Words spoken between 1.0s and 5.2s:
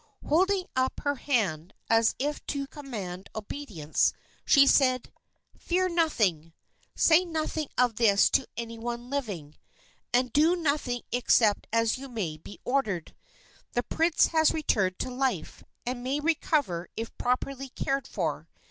her hand, as if to command obedience, she said: